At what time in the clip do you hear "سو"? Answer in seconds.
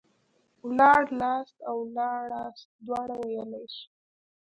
3.75-3.83